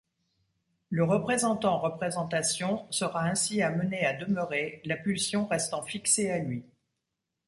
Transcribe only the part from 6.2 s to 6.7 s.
à lui.